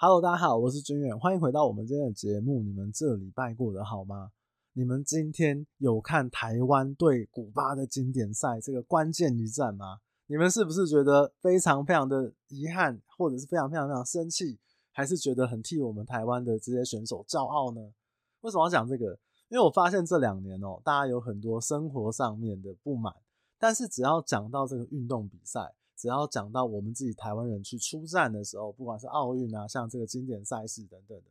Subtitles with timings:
[0.00, 2.62] Hello，大家好，我是军远，欢迎回到我们今天的节目。
[2.62, 4.30] 你们这礼拜过得好吗？
[4.74, 9.98] 你们今天有看台湾对古巴的经典赛这个关键一战吗？
[10.28, 14.60] 你们是不是觉得非常非常的遗憾，或者是非常非常非常生气，
[14.92, 17.80] 还是觉得很替我们台湾的这些选手骄傲呢？
[18.42, 19.18] 为什么要讲这个？
[19.48, 23.12] 因为我发现这两年哦，大家有很多生活上面的不满，
[23.58, 25.74] 但是只要讲到这个运动比赛。
[25.98, 31.24] 只要讲到我们自己台湾人去出战的时候，不管是奥运啊，像这个经典赛事等等的，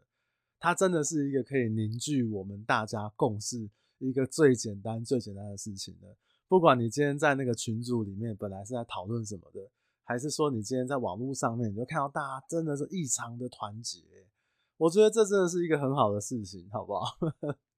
[0.60, 6.14] 它真的是一个可以凝聚我们大家共识一个最简单、最简单的事情的。
[6.50, 9.62] 不管你今天在那个群组里面本来是在讨论什么的，
[10.04, 14.02] 还是说你今天在网络上面，你就看到大家真的是异常的团结，
[14.76, 17.06] 我觉得这真的是一个很好的事情，好不好？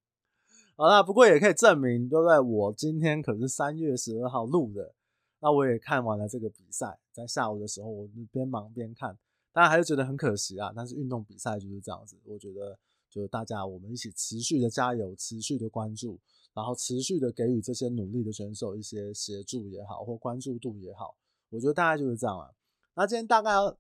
[0.76, 2.40] 好啦，不过也可以证明，对不对？
[2.40, 4.96] 我今天可是三月十二号录的。
[5.42, 9.18] 那我也看完了这个比赛，在下午的时候，我边忙边看，
[9.52, 10.72] 当然还是觉得很可惜啊。
[10.76, 12.78] 但是运动比赛就是这样子，我觉得
[13.10, 16.20] 就是大家我们一起持续的加油，持续的关注，
[16.54, 21.16] 然后持续的给予这些努力的选手一些协助也好，或关注度也好，
[21.50, 22.52] 我觉得大概就是这样啊。
[22.96, 23.78] 那今天大概要，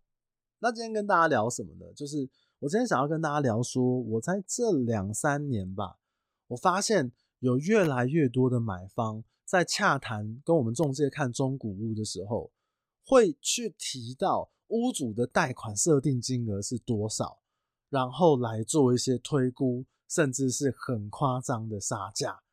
[0.60, 1.92] 那今天跟大家聊什么呢？
[1.94, 5.98] 就是我今天想要跟大家聊说，我在这两三年吧，
[6.48, 9.24] 我发现有越来越多的买方。
[9.46, 12.52] 在洽谈跟我们中介看中古屋的时候，
[13.04, 17.40] 会去提到屋主的贷款设定金额是多少，
[17.90, 22.44] 然后来做一些推估，甚至是很夸张的杀价。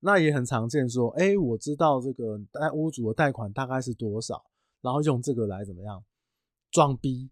[0.00, 4.46] 那也很常见，说，哎，我知道这个贷屋主的贷款大概是多少，
[4.80, 6.02] 然后用这个来怎么样
[6.70, 7.28] 装逼，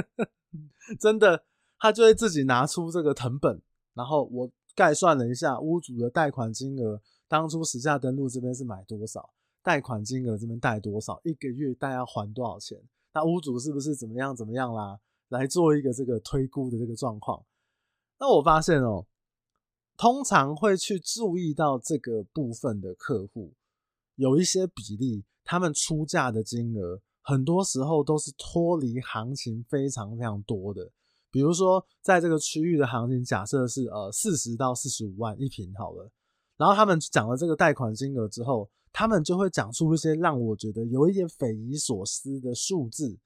[1.00, 1.44] 真的，
[1.78, 3.62] 他就会自己拿出这个謄本，
[3.94, 4.50] 然后我
[4.88, 7.02] 概算了一下屋主的贷款金额。
[7.28, 9.30] 当初实价登录这边是买多少，
[9.62, 12.82] 贷款金额这边贷多少，一个月大概还多少钱？
[13.12, 14.98] 那屋主是不是怎么样怎么样啦？
[15.28, 17.44] 来做一个这个推估的这个状况。
[18.18, 19.06] 那我发现哦，
[19.96, 23.52] 通常会去注意到这个部分的客户，
[24.16, 30.90] 有一些比例，他们出价的金额，很多时候都是脱离行情非常非常多的。
[31.30, 36.10] 比如说，在这个区域的行情，假设是呃四十到四十五万一平好了。
[36.56, 43.18] 然后他们讲了这个贷款金额之后，他们就会讲出一些让我觉得有一点匪夷所思的数字，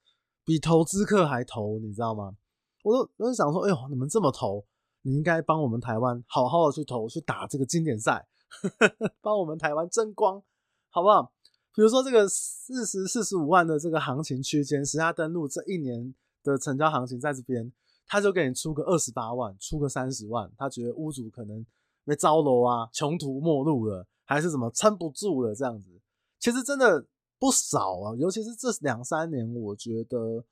[0.45, 2.35] 比投资客还投，你知道吗？
[2.83, 4.63] 我都我就想说，哎呦，你们这么投，
[5.01, 8.27] 你应该帮我们台湾好好的去投，去打这个经典赛，
[9.21, 10.41] 帮我们台湾争光，
[10.89, 11.33] 好不好？
[11.73, 17.69] 比如说这个四十四十五万的这个行情区间，实价登录这一年的成交行情在这边，
[18.07, 21.65] 他就给你出个二十八万，出个三十万，他觉得屋主可能。
[22.07, 25.89] 被糟楼啊，穷途末路了，还是什么撑不住了这样子，
[26.37, 27.03] 其实真的
[27.39, 30.45] 不少啊，尤其是这两三年，我觉得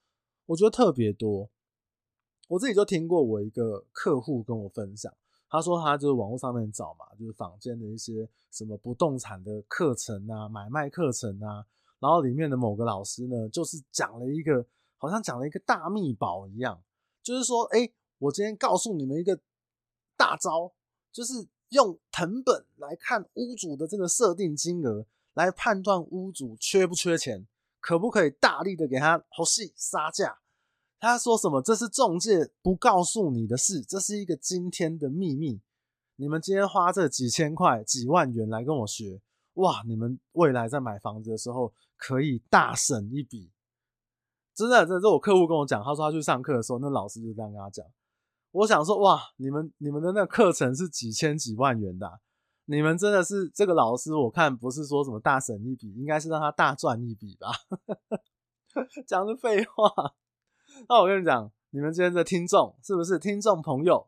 [0.47, 1.47] 我觉得特别多。
[2.47, 5.13] 我自己就听过我一个客户跟我分享，
[5.47, 11.63] 他说他就是网络上面找嘛，就是坊间的一些什么不动产的课程啊，买卖课程啊，
[11.99, 14.65] 然后里面的某个老师呢，就是讲了一个
[14.97, 16.81] 好像讲了一个大秘宝一样，
[17.23, 17.89] 就是说，哎，
[18.19, 19.39] 我今天告诉你们一个
[20.15, 20.73] 大招。
[21.11, 27.45] 就是用謄本来看屋主的这个设定金额，来判断屋主缺不缺钱，
[27.79, 30.39] 可不可以大力的给他好戏杀价。
[30.99, 31.61] 他说什么？
[31.61, 35.61] 这是中介不告诉你的事，这是一个惊天的秘密。
[36.15, 39.21] 你们今天花这几千块、几万元来跟我学，
[39.53, 39.83] 哇！
[39.85, 43.51] 你们未来在买房子的时候可以大省一笔。
[44.55, 47.85] 真的，这是我客户跟我讲，他说他去上课的时候，那老师就这样跟他讲。
[48.51, 52.19] 我想说，哇，你们你们的那课程是几千几万元的，
[52.65, 57.51] 你们真的是这个老师，我看不是说什么大省一笔，应该是让他大赚一笔吧？
[59.07, 60.13] 讲的废话。
[60.87, 64.07] 那我跟你讲，你们今天的听众是不是听众朋友？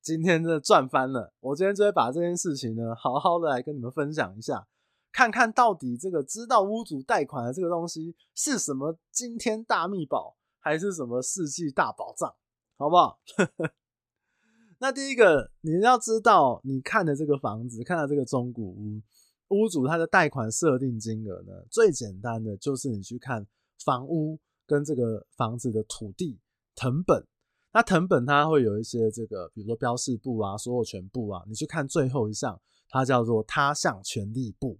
[0.00, 1.34] 今天真的赚翻了。
[1.40, 4.66] 我今天就会把这件事情呢，好好的来跟你们分享一下，
[5.12, 12.34] 看看到底这个知道屋主贷款的这个东西是什么惊天大秘宝，还是什么世纪大宝藏？
[12.76, 13.18] 好不好？
[14.78, 19.02] 那第一个，你要知道，你看的这个房子，看的这个中古屋，
[19.48, 23.44] 屋主他的贷款设定金额呢，最简单的就是你去看
[23.84, 26.38] 房屋跟这个房子的土地
[26.76, 27.26] 藤本。
[27.72, 34.78] 那藤本它会有一些这个，比如说标示簿啊、所有权簿啊，你去看最后一项，它叫做他项权利簿。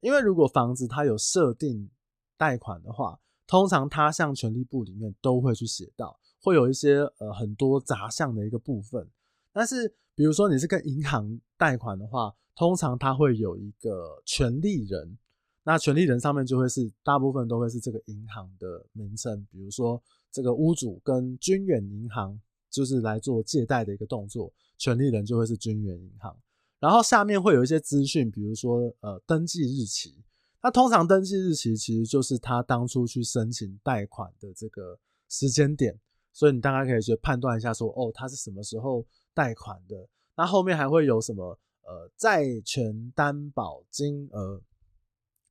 [0.00, 1.90] 因为如果房子它有设定
[2.36, 6.18] 贷款的话，通常他项权利簿里面都会去写到。
[6.42, 9.06] 会有一些呃很多杂项的一个部分，
[9.52, 15.18] 但是比如说你是跟银行贷款的话，通常它会有一个权利人，
[15.64, 20.02] 那权利人上面就会是大部分都会是这个银行的名称，比如说
[20.32, 26.34] 这个屋主跟军远银行就是来做借贷的一个动作，权利人就会是军远银行。
[26.80, 30.24] 然后下面会有一些资讯，比如说呃登记日期，
[30.62, 34.98] 那通常登记日期其实就是他当初去申请贷款的这个
[35.28, 36.00] 时间点，
[36.32, 40.08] 所以你大概可以去判断一下说，哦，他是什么时候贷款的。
[40.34, 44.62] 那后面还会有什么呃债权担保金额，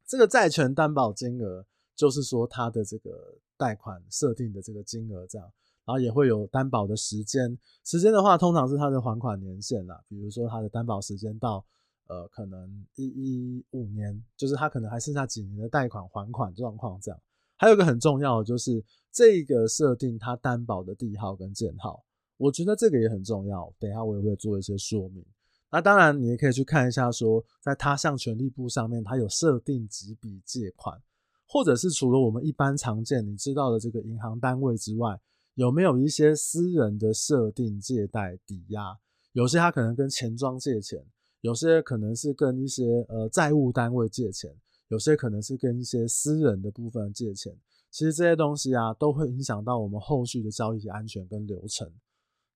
[0.07, 1.63] 这个债权担保金额
[1.95, 5.51] 就是说他的这个贷款设定的这个金额这样。
[5.89, 11.65] 然后也会有担保的时间，时间的话通常是它的还款年限啦，比如说它的担保时间到
[12.05, 17.19] 呃可能一一五年，就是它可能还剩下几年的贷款还款状况这样。
[17.57, 22.03] 还有一个很重要的就是这个设定它担保的地号跟建号，
[22.37, 23.73] 我觉得这个也很重要。
[23.79, 25.25] 等一下我也会做一些说明。
[25.71, 31.01] 那当然你也可以去看一下说，在他项权利簿上面它有设定几笔借款，
[31.47, 35.19] 或者是除了我们一般常见你知道的这个银行单位之外。
[35.59, 38.97] 有没有一些私人的设定借贷抵押？
[39.33, 41.05] 有些他可能跟钱庄借钱，
[41.41, 44.55] 有些可能是跟一些呃债务单位借钱，
[44.87, 47.53] 有些可能是跟一些私人的部分借钱。
[47.91, 51.91] 其实这些东西啊，都会影响到我们后续的交易安全跟流程。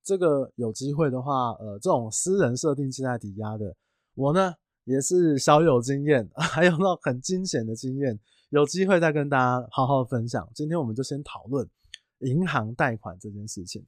[0.01, 3.75] 这个有机会的话，呃，这种私人设定借贷抵押的，
[4.15, 4.53] 我呢
[4.85, 8.17] 也是小有经验， 还有那很惊险的经验，
[8.51, 10.49] 有机会再跟大家好好分享。
[10.55, 11.69] 今天我们就先讨论。
[12.19, 13.85] 银行贷款这件事情，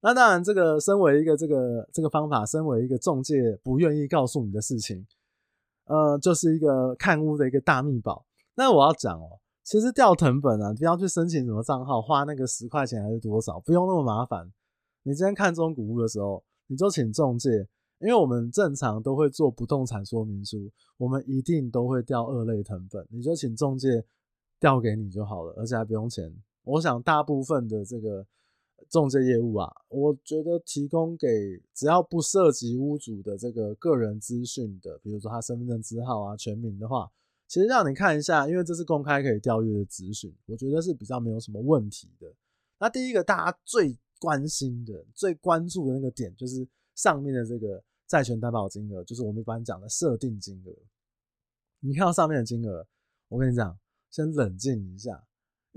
[0.00, 5.06] 那当然，这个身为一个这个这个方法，身为一个中介不愿意告诉你的事情，
[5.86, 8.24] 呃，就是一个看屋的一个大秘宝。
[8.54, 14.50] 那我要讲哦，其实调藤本啊，不要去申请什么账号，花那个十块钱还是多少，不用那么麻烦。
[15.02, 17.50] 你今天看中古屋的时候，你就请中介，
[17.98, 24.04] 因为我们正常都会做不动产说明书，我们一定都会调二类藤本，你就请中介
[24.60, 26.32] 调给你就好了，而且还不用钱。
[26.68, 28.26] 我想大部分的这个
[28.90, 31.26] 中介业务啊，我觉得提供给
[31.72, 37.10] 只要不涉及屋主的这个个人资讯的，比如说他身份证字号啊、全名的话，
[37.46, 42.30] 其实让你看一下，因为这是公开可以调阅的资讯，我觉得是比较没有什么问题的。
[42.78, 50.72] 那第一个大家最关心的、最关注的那个点，就是上面的这个债权担保金额，就是我们一般讲的设定金额。
[51.80, 52.86] 你看到上面的金额，
[53.28, 53.78] 我跟你讲，
[54.10, 55.24] 先冷静一下。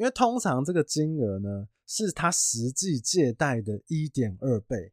[0.02, 4.92] 因为通常这个金额呢，是他实际借贷的一点二倍，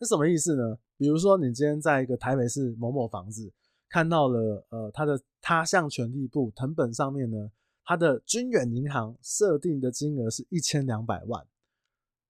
[0.00, 0.78] 是什么意思呢？
[0.96, 3.52] 比如说你今天在一个台北市某某房子
[3.90, 7.50] 看到了，呃，他的他项权利簿藤本上面呢，
[7.84, 11.46] 他的军远银行设定的金额是一千两百万，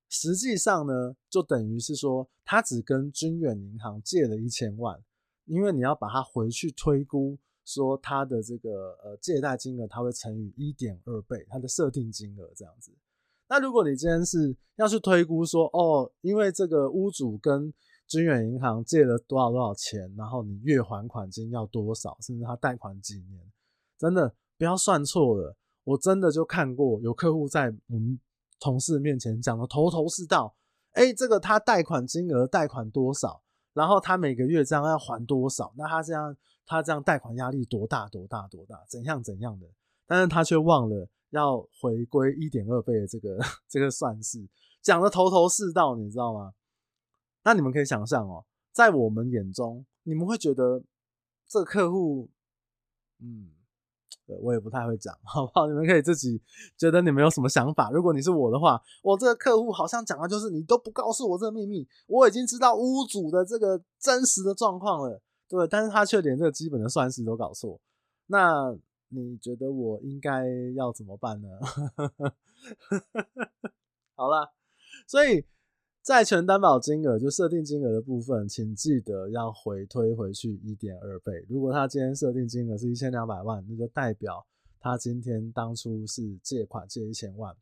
[0.09, 5.01] 实际上呢，就等于是说他只跟军远银行借了一千万，
[5.45, 7.39] 因为你要把它回去推估。
[7.67, 12.93] 说他的这个呃借贷金额，他会乘以一点二倍，他的设定金额这样子。
[13.49, 17.73] 那如果你今天是要去推估说，哦，因为这个屋主跟
[18.07, 23.45] 军远银行借了多少多少钱，然后你月还款金要多少，甚至他贷款几年，
[23.99, 25.57] 真的不要算错了。
[25.85, 28.19] 我真的就看过有客户在我们
[28.59, 30.57] 同事面前讲的头头是道，
[30.93, 33.43] 哎，这个他贷款金额贷款多少，
[33.77, 36.37] 然后他每个月这样要还多少，那他这样。
[36.69, 39.69] 他这样贷款压力多大多大多大，怎样怎样的，
[40.05, 43.39] 但是他却忘了要回归一点二倍的这个
[43.71, 44.45] 这个算式，
[44.83, 46.55] 讲的头头是道，你知道吗？
[47.45, 50.83] 那你们可以想象哦，在我们眼中，你们会觉得
[51.47, 52.31] 这客户，
[53.21, 53.53] 嗯，
[54.27, 55.67] 对，我也不太会讲， 好不好？
[55.69, 56.41] 你们可以自己
[56.77, 57.91] 觉得你们有什么想法。
[57.91, 65.21] 如果你是我的话，我这个客户好像讲的就是你都不告诉我这个秘密，我已经知道屋主的这个真实的状况了。
[65.49, 67.81] 对，但是他却连这个基本的算式都搞错，
[68.27, 68.77] 那
[69.11, 70.45] 你觉得我应该
[70.75, 71.49] 要怎么办呢？
[74.17, 74.51] 好啦，
[75.07, 75.45] 所以
[76.07, 81.45] 债权担保金额就设定金额的部分，请记得要回推回去一点二倍。
[81.49, 84.47] 如果他今天设定金额是一千两百万，那就代表
[84.79, 87.53] 他今天当初是借款借一千万。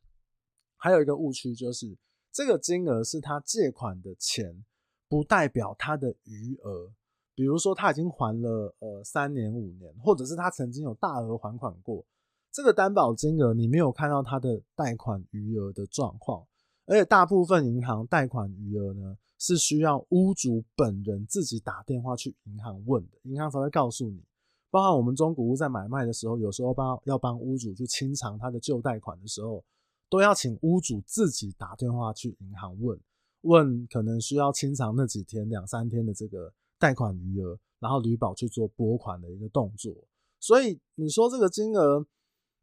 [0.77, 1.97] 还有一个误区就是，
[2.31, 4.63] 这个金额是他借款的钱，
[5.09, 6.93] 不代表他的余额。
[7.33, 12.05] 比如说他已经还了呃三年五年，或者是他曾经有大额还款过，
[12.51, 16.45] 这个担保金额你没有看到他的贷款余额的状况，
[16.85, 24.23] 而且大部分银行贷款余额呢是需要屋主本人自己打电话去银行问的，银行才会告诉你。
[24.69, 29.63] 包含我们中古屋在买卖的时候，有时候帮要帮屋主去清偿他的旧贷款的时候，
[30.09, 32.99] 都要请屋主自己打电话去银行问，
[33.41, 36.53] 问可能需要清偿那几天两三天的这个。
[36.77, 39.95] 贷款余额，然后履保去做拨款的一个动作，
[40.41, 42.05] 所以你说这个金额，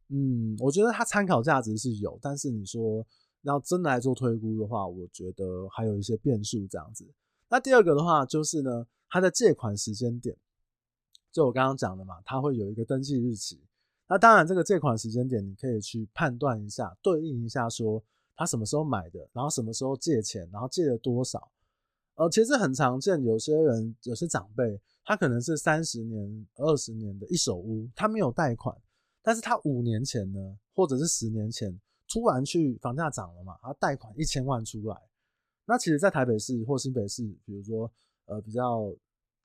[0.09, 3.05] 嗯，我觉得它参考价值是有，但是你说
[3.43, 7.07] 要真的来做推估的话，我觉得还有一些变数这样子。
[7.49, 10.35] 那第二个的话就是呢，它的借款时间点，
[11.31, 13.61] 就我刚刚讲的嘛，它会有一个登记日期。
[14.07, 18.03] 那当然，这个借款时间点你可以去判断一下，对应一下，说
[18.35, 21.51] 他什么时候买的，然后什么时候借钱，然后借了多少。
[22.15, 28.75] 呃，其实很常见，有些人有些长辈，他可能是三十年、二十年的一手屋，他没有贷款，
[29.23, 31.79] 但是他五年前呢，或者是十年前，
[32.13, 34.95] 突然去房价涨了嘛，他贷款一千万出来。
[35.65, 37.91] 那其实，在台北市或新北市，比如说
[38.25, 38.93] 呃比较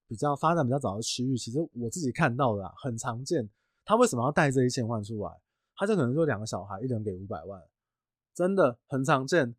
[0.07, 3.49] 比较发展比较早的区域，其实我自己看到的啊，很常见。
[3.87, 5.41] 他为什么要贷这一千万出来？
[5.77, 7.63] 他就可能就两个小孩，一人给五百万，
[8.35, 9.57] 真的很常见。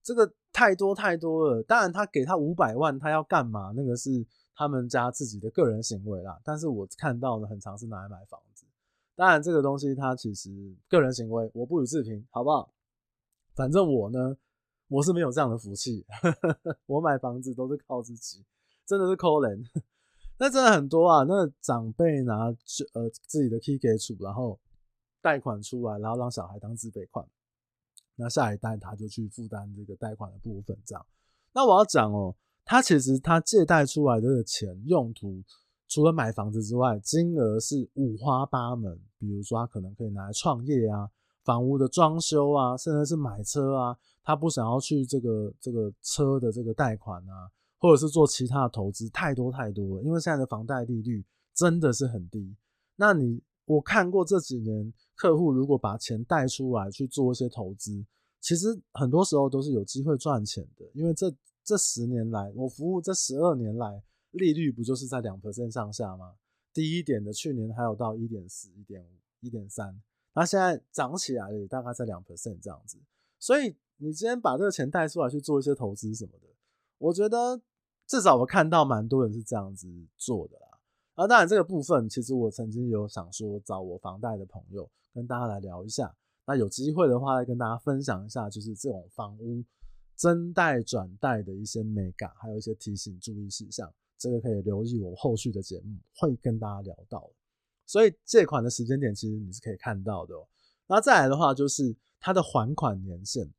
[0.00, 1.62] 这个太多太多了。
[1.64, 3.72] 当然，他给他五百万，他要干嘛？
[3.74, 6.40] 那个是他们家自己的个人行为啦。
[6.44, 8.64] 但是我看到的很常是拿来买房子。
[9.18, 10.48] 当然，这个东西他其实
[10.88, 12.72] 个人行为，我不予置评，好不好？
[13.52, 14.36] 反正我呢，
[14.86, 16.06] 我是没有这样的福气。
[16.86, 18.44] 我买房子都是靠自己，
[18.86, 19.64] 真的是抠人。
[20.38, 21.24] 那真的很多啊！
[21.24, 22.44] 那长辈拿
[22.92, 24.56] 呃自己的 key 给出，然后
[25.20, 27.26] 贷款出来，然后让小孩当自备款，
[28.14, 31.04] 那下一代他就去负担这个贷款的部分，这样。
[31.52, 35.42] 那我要讲哦，他其实他借贷出来的钱用途，
[35.88, 39.00] 除了买房子之外，金额是五花八门。
[39.18, 41.10] 比如说他可能可以拿来创业啊，
[41.42, 47.50] 房屋的装修啊，甚至是买车啊，他不想要去这个这个车的这个贷款啊。
[47.80, 52.52] 或者是做其他的投资，太多太多了，因为现在的房贷利率真的是很低。
[52.96, 58.04] 那你我看过这几年客户如果把钱贷出来去做一些投资，
[58.40, 60.84] 其实很多时候都是有机会赚钱的。
[60.92, 66.36] 因为这这十年来，我服务这十二年来，利率不就是在两 percent 上下吗？
[66.72, 69.08] 低一点的去年还有到一点四、一点五、
[69.40, 70.00] 一点三，
[70.34, 72.98] 那现在涨起来了，也大概在两 percent 这样子。
[73.38, 76.46] 所以你今天把这个钱贷出来去做一些投资什么的。
[76.98, 77.60] 我觉得
[78.06, 80.78] 至少我看到蛮多人是这样子做的啦。
[81.14, 86.14] 啊，当然这个部分其实我曾经有想说找我房贷的朋友跟大家来聊一下。
[86.46, 89.64] 那有机会的话再跟大家分享一下，就是这种房屋
[90.14, 93.92] 增贷转贷的一些美感，还有一些提醒注意事项。
[94.18, 97.30] 这个可以留意我后续的节目会跟大家聊到。
[97.86, 100.34] 所以借款的时间点其实你是可以看到的。
[100.86, 103.50] 那再来的话就是它的还款年限。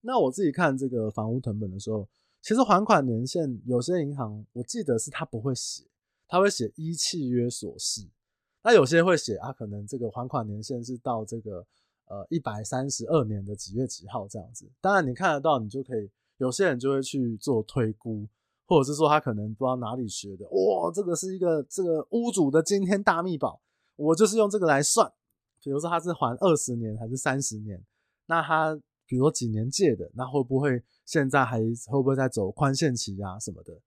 [0.00, 2.08] 那我自己看这个房屋成本的时候。
[2.46, 5.82] 其实还款年限，有些银行我记得是他不会写，
[6.28, 8.06] 他会写依契约所示。
[8.62, 11.66] 那有些会写啊，可能这个还款年限是到这个
[12.04, 14.70] 呃一百三十二年的几月几号这样子。
[14.82, 18.28] 当然你看得到，你就可以，有些人就会去做推估，
[18.66, 23.60] 或者是说他可能不知道哪里学的，哇，这个是一个这个屋主的惊天大秘宝，
[23.96, 25.12] 我就是用这个来算。
[25.62, 27.84] 比如说他是还二十年还是三十年，
[28.26, 28.80] 那他。
[29.06, 33.78] 比如说几年借的，那会不会现在还会不会在走宽限期啊什么的？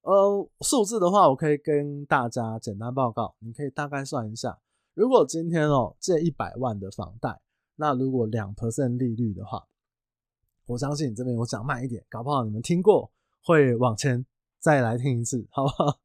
[0.00, 4.58] 呃，数字的话，我可以跟大家简单报告，你可以大概算一下。
[4.94, 7.38] 如果今天哦借一百万的房贷，
[7.76, 9.68] 那如果两 percent 利率的话，
[10.64, 14.24] 我相信你这边我讲慢一点，搞不好你们听过会往前
[14.58, 16.00] 再来听一次，好不好？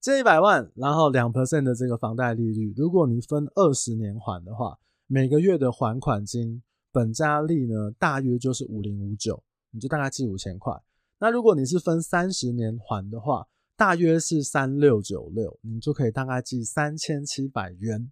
[0.00, 6.62] 借一百万，然后两 percent 的这个房贷利率，如果你分二十年还的话，每个月的还款金。
[6.92, 10.72] 本加利呢，大约就是五零五九，你就大概记五千块。
[11.18, 18.10] 那如果你是分三十年还的话，大约是三六九六，你就可以大概记三千七百元。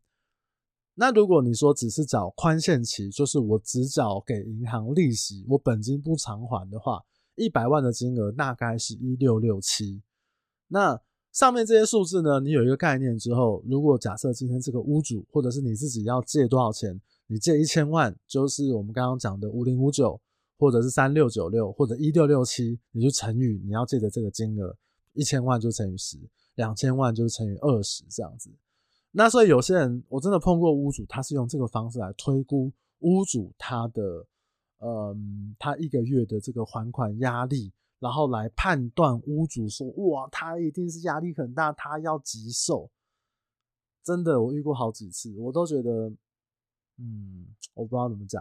[0.96, 7.02] 那如果你说只是找宽限期，就是我只缴给银行利息，我本金不偿还的话，
[7.36, 10.02] 一百万的金额大概是一六六七。
[10.68, 11.00] 那
[11.32, 17.00] 上面这些数字呢，你有一个概念之后，如果假设今天这个屋主或者是你自己要借多少钱？
[17.26, 20.20] 你借一千万，就是我们刚刚讲的五零五九，
[20.58, 24.76] 或者是三六九六，或者一六六七，你就乘以你要借的这个金额，
[25.14, 26.18] 一千万就乘以十，
[26.56, 28.50] 两千万就乘以二十这样子。
[29.10, 34.26] 那所以有些人我真的碰过屋主，他是用这个方式来推估屋主他的，
[34.84, 42.90] 嗯，他一个月的这个还款压力，然后来判断屋主说，哇，他一定是压力很大，他要急售。
[44.02, 46.12] 真的，我遇过好几次，我都觉得。
[46.96, 48.40] 嗯，我不知道怎么讲。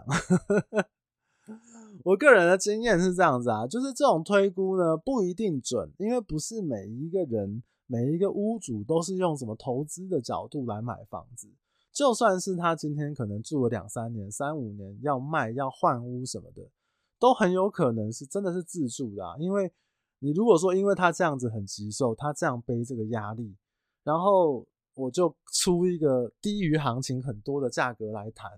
[2.04, 11.48] 我个人的经验是这样子啊，就是这种推估呢不一定准，因为不是每一个人、每一个屋主都是用什么投资的角度来买房子。
[11.94, 16.68] 就算是他今天可能住了两三年、三五年要卖、要换屋什么的，
[17.18, 19.34] 都很有可能是真的是自住的啊。
[19.38, 19.72] 因为
[20.18, 23.56] 你如果说因为他这样子很急售，他这样背这个压力，
[24.02, 24.66] 然后。
[24.96, 28.48] 我就出一个低于行情很多的价格来谈，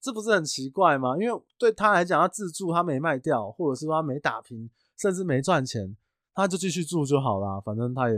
[0.00, 1.18] 这不是很奇怪吗？
[1.18, 5.96] 因为对他来讲，他自住他没卖掉，或者是说他没打平，甚至没赚钱，
[6.32, 7.60] 他就继续住就好啦。
[7.60, 8.16] 反正他也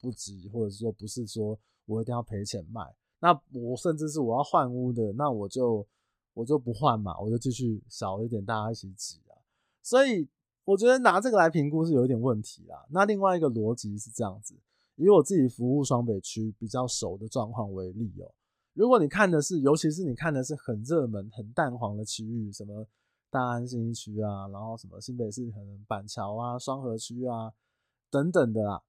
[0.00, 1.56] 不急，或者说不是说
[1.86, 2.82] 我一定要赔钱卖。
[3.20, 5.86] 那我甚至是我要换屋的，那我就
[6.34, 9.36] 我就不换嘛，我就继续少一点，大家一起挤啊。
[9.82, 10.28] 所以
[10.64, 12.86] 我觉得拿这个来评估是有一点问题啦。
[12.90, 14.54] 那另外一个逻辑是这样子，
[14.96, 18.34] 以我自己服务双北区比较熟的状况为例喔。
[18.72, 22.86] 如果你看的是，尤其是你看的是很热门、很淡黄的区域，什么
[23.28, 27.52] 大安新区啊，然后什么新北市可能板桥啊、双和区啊
[28.10, 28.82] 等等的啊。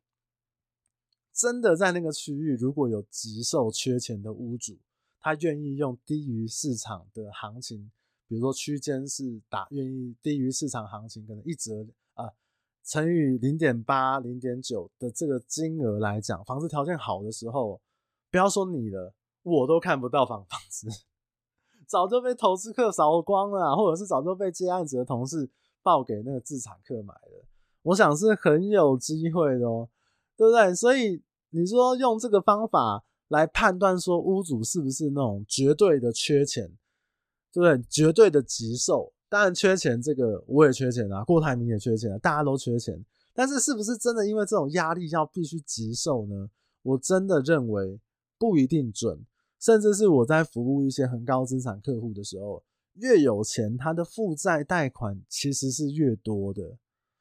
[1.41, 4.77] 真的在那个区域，如果有急售缺钱的屋主，
[5.19, 7.91] 他愿意用低于市场的行情，
[8.27, 11.83] 比如说区间是打愿意低于市场行情，可能一折
[12.13, 12.29] 啊
[12.85, 17.81] 乘以零点八、零点九的这个金额来讲，房子条件好的时候，
[18.29, 20.87] 不要说你了，我都看不到房房子，
[21.89, 25.49] 早就被投资客扫光了，或者是早就被接案子的同事
[25.81, 27.43] 报给那个自产客买了。
[27.81, 29.89] 我想是很有机会的哦。
[30.37, 30.73] 对不对？
[30.73, 31.21] 所以
[31.51, 36.65] 你说用这个方法来判断说屋主是不是那种绝对的缺钱，
[37.53, 37.85] 对不对？
[37.89, 43.01] 绝对的急售，当然缺钱，这个我也缺钱啊，郭台铭也缺钱啊，大家都缺钱。
[43.33, 46.49] 但是是不是真的因为这种压力要必须急售呢？
[46.81, 47.99] 我真的认为
[48.37, 49.25] 不一定准。
[49.59, 52.63] 甚至是我在服务一些很高资产客户的时候，
[52.95, 56.77] 越有钱，他的负债贷款其实是越多的，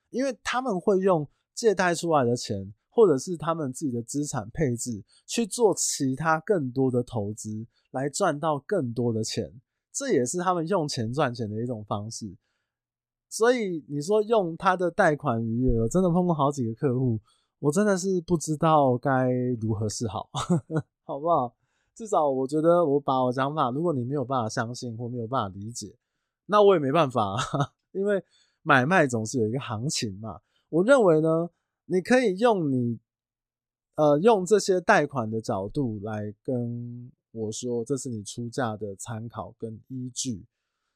[0.09, 2.73] 因为他们会用借贷出来的钱。
[2.91, 9.61] 或者是他们自己的资产配置去做其他更多的投资，来赚到更多的钱，
[9.93, 12.37] 这也是他们用钱赚钱的一种方式。
[13.29, 17.21] 所以你说用他的贷款余额，真的碰过好几个客户，
[17.61, 19.31] 我真的是不知道该
[19.61, 20.29] 如何是好，
[21.07, 21.55] 好不好？
[21.95, 25.97] 至少我觉得我把我讲法，如果你没有办法相信或没有办法理解，
[26.47, 27.37] 那我也没办法，
[27.93, 28.21] 因为
[28.63, 30.41] 买卖总是有一个行情嘛。
[30.69, 31.49] 我认为呢。
[31.93, 33.01] 你可以用你，
[33.97, 40.47] 呃，用这些贷款的角度来跟我说，这是你出价的参考跟依据。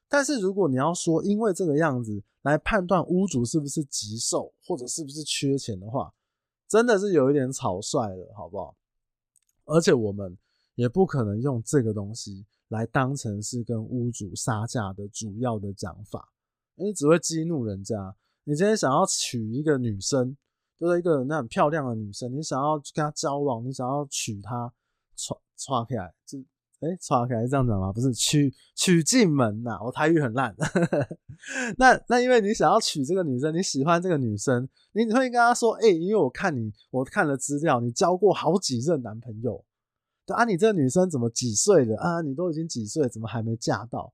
[0.07, 6.13] 但是如果你要说，因为这个样子来判断屋主是不是急售或者是不是缺钱的话，
[6.65, 8.73] 真的是有一点草率了，好不好？
[9.65, 10.37] 而且我们
[10.75, 16.31] 也不可能用这个东西来当成是跟屋主杀价的主要的讲法，
[16.75, 18.15] 因为只会激怒人家。
[18.45, 20.37] 你今天想要娶一个女生。
[20.77, 24.71] 就是一个那很漂亮的女生，你想要跟她交往，你想要娶她，
[25.17, 26.37] 歘歘起来，就
[26.81, 27.93] 哎歘起来是这样讲吗？
[27.93, 30.55] 不是娶娶进门呐，我台语很烂。
[31.77, 39.63] 那那因为你想要娶这个女生，你喜欢这个女生，你会跟她说，哎、欸，因为我看你，我看了资料，你交过好几任男朋友，
[40.25, 42.21] 对啊，你这个女生怎么几岁了啊？
[42.21, 44.13] 你都已经几岁，怎么还没嫁到？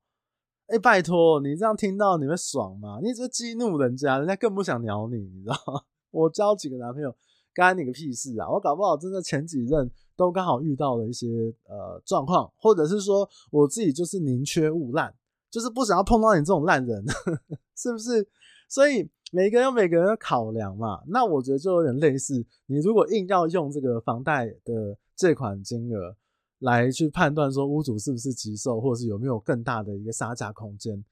[0.67, 3.00] 哎、欸，拜托，你这样听到你会爽吗？
[3.02, 5.82] 你只会激怒人家，人家更不想鸟你，你知道吗？
[6.12, 7.13] 我交几个男朋友，
[7.54, 8.50] 干你个屁事啊！
[8.50, 15.12] 我搞不好真的前几任都刚好遇到了一些呃状况，或者是说我自己就是宁缺毋滥，
[15.50, 17.04] 就是不想要碰到你这种烂人，
[17.76, 18.28] 是不是？
[18.69, 21.02] 所以每个人有每个人的考量嘛。
[21.08, 26.15] 那我觉得就有点类似，你如果硬要用这个房贷的借款金额
[26.60, 31.04] 来去判断说屋主是不是急售，或者是有没有更大的一个杀价空间，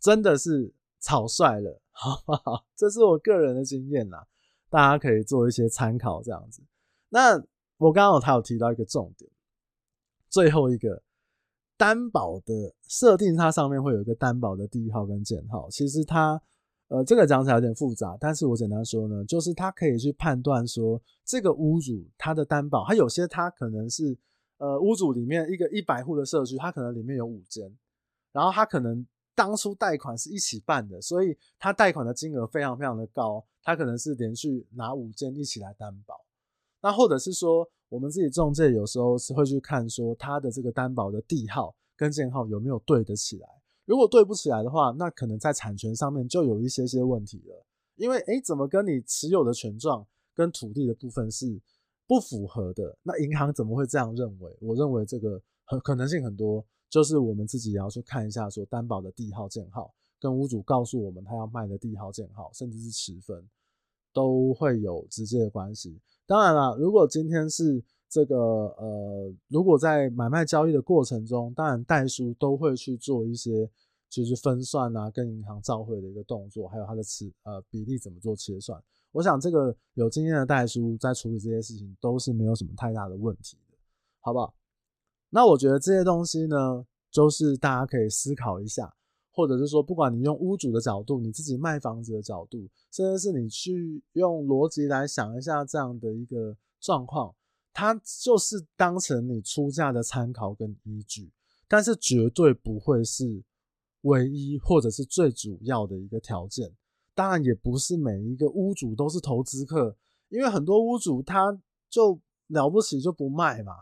[0.00, 2.64] 真的是草率了， 好不好？
[2.74, 4.26] 这是我个人的经验啦。
[4.74, 6.60] 大家可以做一些参考，这样子。
[7.08, 7.40] 那
[7.76, 9.30] 我刚刚有他有提到一个重点，
[10.28, 11.00] 最后一个
[11.76, 15.70] 担保的设定，它上面会有一个担保的第一号跟减号。
[15.70, 16.42] 其实它
[16.88, 24.18] 呃这个讲起来有点复杂，但是我简单说呢，就是它可以去判断说这个屋主他的担保，它有些它可能是
[24.58, 27.72] 呃屋主里面一个一百户的社区，它可能里面有五间，
[28.32, 29.06] 然后它可能。
[29.34, 36.24] 当初贷款是一起办的，所以他贷款的金额非常非常的高，他可能是连续拿五间一起来担保。
[36.80, 43.48] 那或者是说，我们自己中介有时候是会去看说他的这个担保的地号跟建号有没有对得起来。
[43.86, 47.64] 如果对不起来的话，那可能在产权上面就有一些些问题了。
[47.96, 51.60] 因为诶，怎么跟你持有的权状跟土地的部分是
[52.06, 52.98] 不符合的？
[53.02, 54.56] 那银行怎么会这样认为？
[54.60, 56.64] 我认为这个很可能性很多。
[56.94, 63.44] 就是我们自己也要去看一下，说担保的地号、建号，跟屋主告诉我们他要卖的地号、建号，甚至是持分，
[64.12, 65.98] 都会有直接的关系。
[66.24, 68.36] 当然了，如果今天是这个
[68.78, 73.68] 呃，如果在买卖交易的过程中，当然代书都会去做一些
[74.08, 78.80] 就是分算啊，跟银行照会的一个动作，还有它的持呃比例怎么做切算。
[79.10, 83.76] 我想这个有经验的代书在处理这些事情都是没有什么太大的问题的，
[84.20, 84.54] 好不好？
[85.34, 88.94] 那我觉得这些东西呢，就是大家可以思考一下，
[89.32, 97.34] 或者是说，不管你用屋主的角度，你自己卖房子的角度，甚至是你去用逻辑来想一下这样的一个状况，
[97.72, 97.92] 它
[98.22, 101.32] 就是当成你出价的参考跟依据，
[101.66, 103.42] 但是绝对不会是
[104.02, 106.72] 唯一或者是最主要的一个条件。
[107.12, 109.96] 当然，也不是每一个屋主都是投资客，
[110.28, 113.72] 因为很多屋主他就了不起就不卖嘛。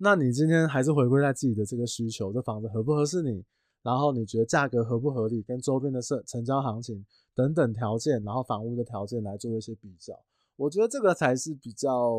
[0.00, 3.44] 那你今天还是回归在自己的这个需求，这房子合不合适你，
[3.82, 10.16] 然后你觉得价格合不合理，跟周边的成成交行情等等条件，然后房屋的条件来做一些比较，
[10.54, 12.14] 我觉得这个才是比较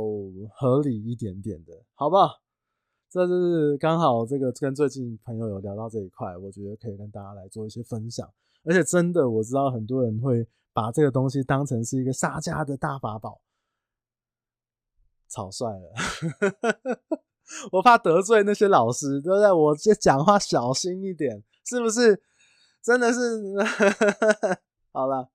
[0.53, 2.41] 合理一点点的，好不好？
[3.09, 8.29] 这就是刚好这个跟最近朋友有聊到这一块，我觉得可以跟大家来做一些分享，
[8.63, 13.41] 而且真的我知道很多人会把这个东西当成是一个杀价的大法宝，
[15.27, 15.93] 草率了。
[17.71, 19.51] 我怕得罪那些老师，对不对？
[19.51, 22.21] 我这讲话小心一点，是不是？
[22.81, 23.19] 真的是，
[24.93, 25.29] 好了，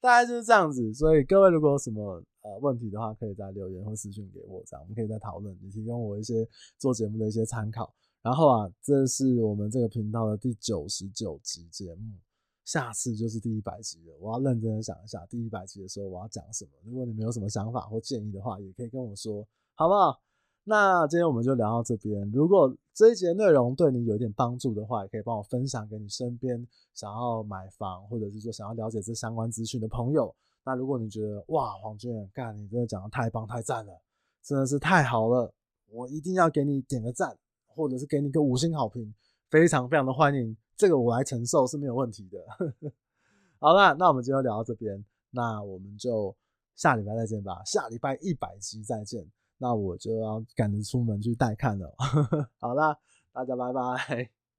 [0.00, 0.94] 大概就是这样子。
[0.94, 7.92] 所以各位如果有什么呃问题的话，可以在留言或私讯给我，这样我们可以再讨论，也提供我一些做节目的一些参考。
[8.22, 12.12] 然后啊，这是我们这个频道的第九十九集节目，
[12.64, 14.14] 下次就是第一百集了。
[14.20, 16.70] 我要认真的想一下，第一百集的时候我要讲什么。
[16.84, 20.20] 如果你们有什么想法或建议的话，也可以跟我说，好不好？
[20.68, 22.28] 那今天我们就聊到这边。
[22.32, 30.34] 如果这一节内容对你有一点帮助的话，也可以帮我分享给你身边想要买房或者是说想要了解这相关资讯的朋友。
[30.64, 33.96] 那如果你觉得哇，黄俊干，你真的讲的太棒太赞了，
[34.42, 35.54] 真的是太好了，
[35.88, 39.14] 我一定要给你点个赞，或者是给你个五星好评，
[39.48, 42.92] 非常非常的欢迎，这个我来承受是没有问题的。
[43.60, 46.34] 好了，那我们今天聊到这边，那我们就
[46.74, 49.30] 下礼拜再见吧，下礼拜一百集再见。
[49.58, 51.94] 那我就要赶着出门去带看了。
[52.60, 52.96] 好啦，
[53.32, 54.30] 大家拜拜。